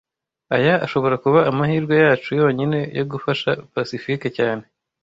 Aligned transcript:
Aya 0.55 0.73
ashobora 0.85 1.15
kuba 1.23 1.39
amahirwe 1.51 1.95
yacu 2.03 2.29
yonyine 2.41 2.79
yo 2.97 3.05
gufasha 3.11 3.49
Pacifique 3.73 4.27
cyane 4.37 4.63